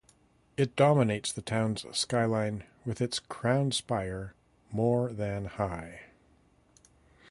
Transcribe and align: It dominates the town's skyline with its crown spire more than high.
It 0.57 0.75
dominates 0.75 1.31
the 1.31 1.43
town's 1.43 1.85
skyline 1.95 2.63
with 2.87 3.01
its 3.01 3.19
crown 3.19 3.71
spire 3.71 4.33
more 4.71 5.13
than 5.13 5.45
high. 5.45 6.05